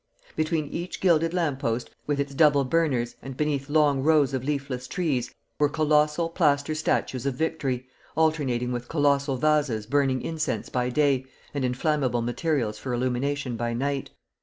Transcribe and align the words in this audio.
Between 0.35 0.65
each 0.69 0.99
gilded 0.99 1.31
lamp 1.31 1.59
post, 1.59 1.91
with 2.07 2.19
its 2.19 2.33
double 2.33 2.63
burners, 2.65 3.15
and 3.21 3.37
beneath 3.37 3.69
long 3.69 4.01
rows 4.01 4.33
of 4.33 4.43
leafless 4.43 4.87
trees, 4.87 5.31
were 5.59 5.69
colossal 5.69 6.27
plaster 6.27 6.73
statues 6.73 7.27
of 7.27 7.35
Victory, 7.35 7.85
alternating 8.17 8.71
with 8.71 8.87
colossal 8.89 9.37
vases 9.37 9.85
burning 9.85 10.23
incense 10.23 10.69
by 10.69 10.89
day, 10.89 11.25
and 11.53 11.63
inflammable 11.63 12.23
materials 12.23 12.79
for 12.79 12.95
illumination 12.95 13.55
by 13.55 13.73
night. 13.73 14.09